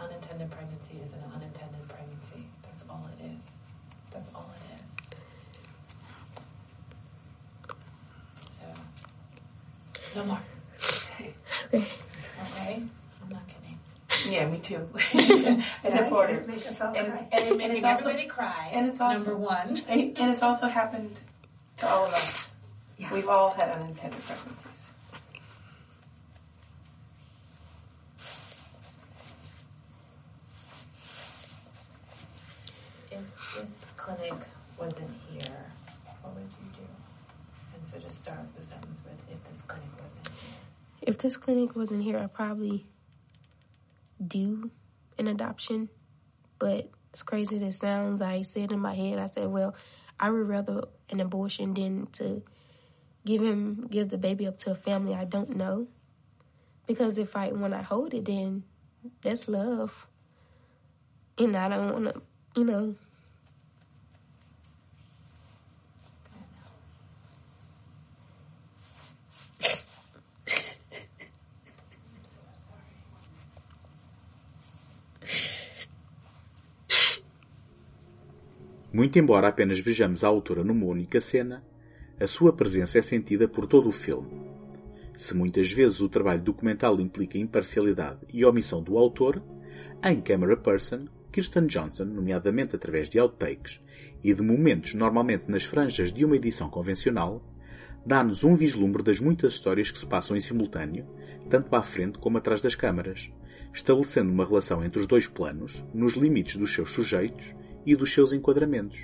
unintended 0.00 0.50
pregnancy 0.50 0.98
is 1.02 1.12
an 1.12 1.22
unintended 1.34 1.88
pregnancy. 1.88 2.46
That's 2.62 2.82
all 2.90 3.08
it 3.18 3.24
is. 3.24 3.42
That's 4.12 4.28
all 4.34 4.50
it 4.56 4.62
is. 4.74 4.82
So, 8.60 10.18
no 10.20 10.24
more. 10.26 10.40
Okay. 11.06 11.34
Okay? 12.42 12.82
I'm 13.22 13.28
not 13.30 13.42
kidding. 13.48 13.78
Yeah, 14.34 14.48
me 14.48 14.58
too. 14.58 14.86
I 15.14 15.64
That 15.82 15.92
support 15.92 16.28
can 16.28 16.38
her. 16.40 16.46
make 16.46 16.66
us 16.66 16.80
all 16.80 16.94
and, 16.94 17.12
cry. 17.12 17.28
and, 17.32 17.48
and 17.48 17.56
Making 17.58 17.76
it's 17.76 17.84
also 17.84 18.00
everybody 18.08 18.28
cry, 18.28 18.70
And 18.72 18.88
it's 18.88 19.00
also 19.00 19.14
number 19.18 19.36
one. 19.36 19.82
And, 19.88 20.18
and 20.18 20.30
it's 20.30 20.42
also 20.42 20.66
happened 20.66 21.18
to 21.78 21.88
all 21.88 22.04
of 22.06 22.12
us. 22.12 22.48
We've 23.10 23.28
all 23.28 23.50
had 23.50 23.70
unintended 23.70 24.22
pregnancies. 24.24 24.88
If 33.10 33.20
this 33.56 33.70
clinic 34.02 34.34
wasn't 34.78 35.10
here, 35.30 35.64
what 36.22 36.34
would 36.34 36.42
you 36.42 36.68
do? 36.72 36.88
And 37.74 37.86
so 37.86 37.98
just 37.98 38.18
start 38.18 38.40
the 38.56 38.62
sentence 38.62 38.98
with, 39.04 39.14
if 39.30 39.44
this 39.48 39.62
clinic 39.62 39.88
wasn't 39.94 40.28
here. 40.28 40.58
If 41.02 41.18
this 41.18 41.36
clinic 41.36 41.76
wasn't 41.76 42.02
here, 42.02 42.18
I'd 42.18 42.34
probably 42.34 42.84
do 44.26 44.70
an 45.18 45.28
adoption. 45.28 45.88
But 46.58 46.90
as 47.14 47.22
crazy 47.22 47.56
as 47.56 47.62
it 47.62 47.74
sounds, 47.74 48.22
I 48.22 48.42
said 48.42 48.72
in 48.72 48.80
my 48.80 48.94
head, 48.94 49.18
I 49.18 49.26
said, 49.26 49.48
well, 49.48 49.74
I 50.18 50.30
would 50.30 50.48
rather 50.48 50.84
an 51.10 51.20
abortion 51.20 51.74
than 51.74 52.08
to 52.14 52.42
give 53.24 53.40
him, 53.40 53.86
give 53.88 54.08
the 54.08 54.18
baby 54.18 54.48
up 54.48 54.58
to 54.58 54.72
a 54.72 54.74
family 54.74 55.14
I 55.14 55.24
don't 55.24 55.56
know. 55.56 55.86
Because 56.88 57.18
if 57.18 57.36
I, 57.36 57.50
when 57.50 57.72
I 57.72 57.82
hold 57.82 58.14
it, 58.14 58.24
then 58.24 58.64
that's 59.22 59.46
love. 59.46 60.08
And 61.38 61.56
I 61.56 61.68
don't 61.68 61.92
want 61.92 62.14
to, 62.14 62.22
you 62.56 62.64
know, 62.64 62.96
Muito 78.92 79.18
embora 79.18 79.48
apenas 79.48 79.78
vejamos 79.78 80.22
a 80.22 80.28
autora 80.28 80.62
numa 80.62 80.84
única 80.84 81.18
cena, 81.18 81.64
a 82.20 82.26
sua 82.26 82.52
presença 82.52 82.98
é 82.98 83.02
sentida 83.02 83.48
por 83.48 83.66
todo 83.66 83.88
o 83.88 83.92
filme. 83.92 84.42
Se 85.16 85.34
muitas 85.34 85.72
vezes 85.72 86.00
o 86.00 86.10
trabalho 86.10 86.42
documental 86.42 87.00
implica 87.00 87.38
imparcialidade 87.38 88.20
e 88.30 88.44
omissão 88.44 88.82
do 88.82 88.98
autor, 88.98 89.42
em 90.04 90.20
Camera 90.20 90.58
Person, 90.58 91.06
Kirsten 91.32 91.66
Johnson, 91.66 92.04
nomeadamente 92.04 92.76
através 92.76 93.08
de 93.08 93.18
outtakes 93.18 93.80
e 94.22 94.34
de 94.34 94.42
momentos 94.42 94.92
normalmente 94.92 95.44
nas 95.48 95.64
franjas 95.64 96.12
de 96.12 96.22
uma 96.26 96.36
edição 96.36 96.68
convencional, 96.68 97.42
dá-nos 98.04 98.44
um 98.44 98.54
vislumbre 98.54 99.02
das 99.02 99.18
muitas 99.18 99.54
histórias 99.54 99.90
que 99.90 99.98
se 99.98 100.06
passam 100.06 100.36
em 100.36 100.40
simultâneo, 100.40 101.06
tanto 101.48 101.74
à 101.74 101.82
frente 101.82 102.18
como 102.18 102.36
atrás 102.36 102.60
das 102.60 102.74
câmaras, 102.74 103.30
estabelecendo 103.72 104.30
uma 104.30 104.44
relação 104.44 104.84
entre 104.84 105.00
os 105.00 105.06
dois 105.06 105.26
planos, 105.26 105.82
nos 105.94 106.12
limites 106.12 106.56
dos 106.56 106.74
seus 106.74 106.90
sujeitos 106.90 107.54
e 107.84 107.94
dos 107.96 108.12
seus 108.12 108.32
enquadramentos. 108.32 109.00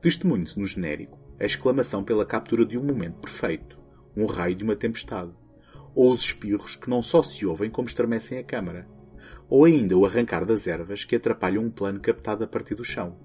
Testemunhe-se 0.00 0.58
no 0.58 0.66
genérico 0.66 1.18
a 1.38 1.44
exclamação 1.44 2.04
pela 2.04 2.24
captura 2.24 2.64
de 2.64 2.78
um 2.78 2.84
momento 2.84 3.20
perfeito, 3.20 3.78
um 4.16 4.26
raio 4.26 4.54
de 4.54 4.64
uma 4.64 4.76
tempestade, 4.76 5.32
ou 5.94 6.12
os 6.12 6.22
espirros 6.22 6.76
que 6.76 6.88
não 6.88 7.02
só 7.02 7.22
se 7.22 7.44
ouvem 7.46 7.70
como 7.70 7.88
estremecem 7.88 8.38
a 8.38 8.44
câmara, 8.44 8.86
ou 9.48 9.64
ainda 9.64 9.96
o 9.96 10.06
arrancar 10.06 10.44
das 10.44 10.66
ervas 10.66 11.04
que 11.04 11.16
atrapalham 11.16 11.64
um 11.64 11.70
plano 11.70 12.00
captado 12.00 12.44
a 12.44 12.46
partir 12.46 12.74
do 12.74 12.84
chão. 12.84 13.16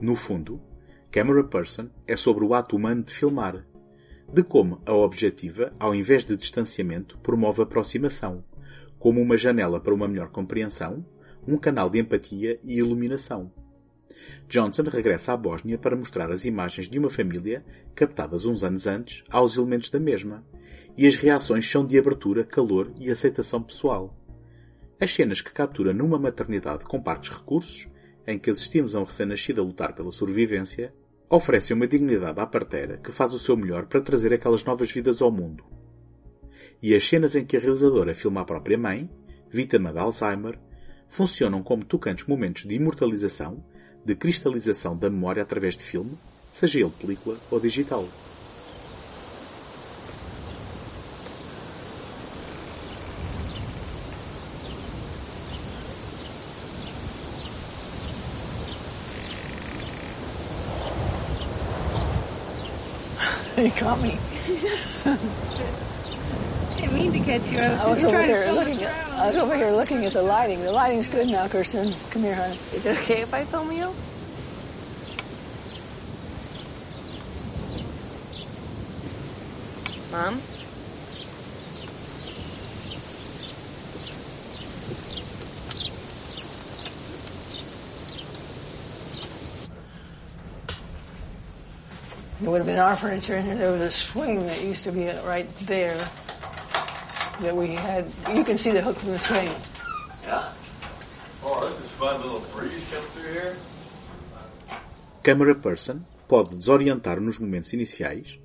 No 0.00 0.14
fundo, 0.14 0.60
Camera 1.10 1.44
Person 1.44 1.88
é 2.06 2.16
sobre 2.16 2.44
o 2.44 2.54
ato 2.54 2.76
humano 2.76 3.02
de 3.02 3.12
filmar, 3.12 3.66
de 4.32 4.42
como 4.44 4.80
a 4.86 4.94
objetiva, 4.94 5.72
ao 5.78 5.94
invés 5.94 6.24
de 6.24 6.36
distanciamento, 6.36 7.18
promove 7.18 7.62
aproximação, 7.62 8.44
como 8.98 9.20
uma 9.20 9.36
janela 9.36 9.80
para 9.80 9.92
uma 9.92 10.06
melhor 10.06 10.30
compreensão, 10.30 11.04
um 11.46 11.56
canal 11.56 11.88
de 11.88 11.98
empatia 11.98 12.58
e 12.62 12.78
iluminação. 12.78 13.52
Johnson 14.48 14.82
regressa 14.82 15.32
à 15.32 15.36
Bósnia 15.36 15.78
para 15.78 15.96
mostrar 15.96 16.30
as 16.30 16.44
imagens 16.44 16.88
de 16.88 16.98
uma 16.98 17.10
família 17.10 17.64
captadas 17.94 18.44
uns 18.44 18.62
anos 18.62 18.86
antes 18.86 19.22
aos 19.30 19.56
elementos 19.56 19.90
da 19.90 20.00
mesma, 20.00 20.44
e 20.96 21.06
as 21.06 21.16
reações 21.16 21.70
são 21.70 21.84
de 21.84 21.98
abertura, 21.98 22.44
calor 22.44 22.92
e 22.98 23.10
aceitação 23.10 23.62
pessoal. 23.62 24.16
As 25.00 25.14
cenas 25.14 25.40
que 25.40 25.52
captura 25.52 25.94
numa 25.94 26.18
maternidade 26.18 26.84
com 26.84 27.02
partes 27.02 27.30
recursos, 27.30 27.88
em 28.26 28.38
que 28.38 28.50
assistimos 28.50 28.94
a 28.94 29.00
um 29.00 29.04
recém-nascido 29.04 29.60
a 29.60 29.64
lutar 29.64 29.94
pela 29.94 30.12
sobrevivência, 30.12 30.92
oferecem 31.28 31.74
uma 31.76 31.86
dignidade 31.86 32.38
à 32.40 32.46
parteira 32.46 32.98
que 32.98 33.12
faz 33.12 33.32
o 33.32 33.38
seu 33.38 33.56
melhor 33.56 33.86
para 33.86 34.00
trazer 34.00 34.32
aquelas 34.32 34.64
novas 34.64 34.90
vidas 34.90 35.22
ao 35.22 35.30
mundo. 35.30 35.64
E 36.82 36.94
as 36.94 37.06
cenas 37.06 37.36
em 37.36 37.44
que 37.44 37.56
a 37.56 37.60
realizadora 37.60 38.14
filma 38.14 38.40
a 38.40 38.44
própria 38.44 38.76
mãe, 38.76 39.08
vítima 39.48 39.92
de 39.92 39.98
Alzheimer, 39.98 40.58
funcionam 41.10 41.62
como 41.62 41.84
tocantes 41.84 42.26
momentos 42.26 42.62
de 42.62 42.74
imortalização, 42.76 43.62
de 44.04 44.14
cristalização 44.14 44.96
da 44.96 45.10
memória 45.10 45.42
através 45.42 45.76
de 45.76 45.82
filme, 45.82 46.16
seja 46.50 46.78
ele 46.78 46.90
película 46.90 47.36
ou 47.50 47.60
digital. 47.60 48.08
you 63.64 63.70
caught 63.72 64.00
me. 64.00 64.18
didn't 67.02 67.12
mean 67.12 67.24
to 67.24 67.38
catch 67.38 67.52
you. 67.52 67.58
I 67.58 67.70
was, 67.70 67.80
I 67.80 67.88
was 67.88 68.04
over 68.04 68.22
here 68.22 68.52
looking 68.52 68.82
at, 68.82 69.08
I 69.12 69.26
was 69.28 69.36
over 69.36 69.56
here 69.56 69.70
looking 69.70 70.04
at 70.06 70.12
the 70.12 70.22
lighting. 70.22 70.60
The 70.60 70.72
lighting's 70.72 71.08
good 71.08 71.28
now, 71.28 71.48
Kirsten. 71.48 71.94
Come 72.10 72.22
here, 72.22 72.34
honey. 72.34 72.58
Is 72.74 72.86
it 72.86 72.98
okay 72.98 73.22
if 73.22 73.32
I 73.32 73.44
film 73.44 73.72
you? 73.72 73.94
Mom? 80.12 80.42
There 92.40 92.50
would 92.50 92.58
have 92.58 92.66
been 92.66 92.78
our 92.78 92.96
furniture 92.96 93.36
in 93.36 93.44
here. 93.44 93.54
There 93.54 93.70
was 93.70 93.82
a 93.82 93.90
swing 93.90 94.46
that 94.46 94.62
used 94.62 94.84
to 94.84 94.92
be 94.92 95.08
right 95.08 95.46
there 95.66 96.08
that 97.42 97.56
we 97.56 97.74
had. 97.74 98.04
You 98.34 98.44
can 98.44 98.56
see 98.56 98.72
the 98.72 98.82
hook 98.82 98.98
from 98.98 99.10
the 99.10 99.18
swing. 99.18 99.50
Yeah. 100.24 100.52
Oh, 101.42 101.64
this 101.64 101.80
is 101.80 101.88
fun. 101.88 102.20
Little 102.20 102.40
breeze 102.54 102.86
come 102.90 103.02
through 103.02 103.32
here. 103.32 103.56
Camera 105.22 105.54
Person 105.54 106.00
pode 106.28 106.56
desorientar 106.56 107.20
nos 107.20 107.38
momentos 107.38 107.72
iniciais 107.72 108.38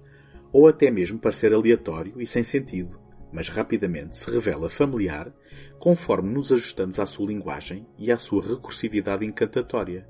ou 0.52 0.68
até 0.68 0.90
mesmo 0.90 1.20
parecer 1.20 1.54
aleatório 1.54 2.22
e 2.22 2.26
sem 2.26 2.44
sentido, 2.44 3.00
mas 3.32 3.50
rapidamente 3.50 4.18
se 4.18 4.30
revela 4.32 4.70
familiar 4.70 5.34
conforme 5.80 6.34
nos 6.34 6.52
ajustamos 6.52 7.00
à 7.00 7.06
sua 7.06 7.28
linguagem 7.28 7.86
e 7.98 8.12
à 8.12 8.18
sua 8.18 8.42
recursividade 8.42 9.26
encantatória. 9.26 10.08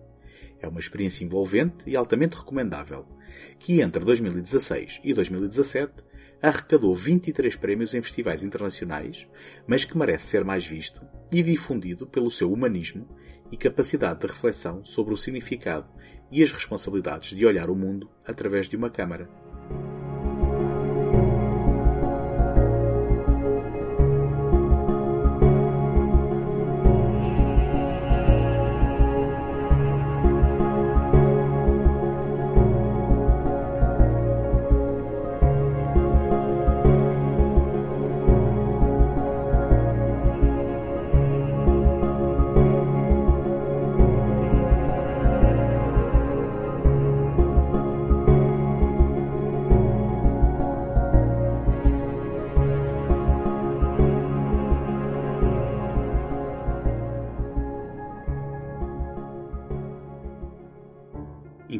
É 0.60 0.68
uma 0.68 0.80
experiência 0.80 1.24
envolvente 1.24 1.84
e 1.86 1.98
altamente 1.98 2.36
recomendável, 2.36 3.06
que 3.60 3.82
entre 3.82 4.04
2016 4.04 5.02
e 5.04 5.14
2017 5.14 5.94
arrecadou 6.42 6.94
23 6.94 7.56
prémios 7.56 7.94
em 7.94 8.02
festivais 8.02 8.44
internacionais, 8.44 9.28
mas 9.68 9.86
que 9.86 9.98
merece 9.98 10.28
ser 10.28 10.44
mais 10.44 10.66
visto 10.66 11.02
e 11.32 11.42
difundido 11.42 12.06
pelo 12.06 12.32
seu 12.32 12.52
humanismo 12.52 13.08
e 13.52 13.58
capacidade 13.58 14.22
de 14.22 14.28
reflexão 14.28 14.84
sobre 14.84 15.14
o 15.14 15.18
significado 15.18 15.90
e 16.32 16.42
as 16.42 16.52
responsabilidades 16.52 17.36
de 17.36 17.46
olhar 17.46 17.70
o 17.70 17.76
mundo 17.76 18.10
através 18.26 18.68
de 18.68 18.76
uma 18.76 18.90
câmara. 18.90 19.45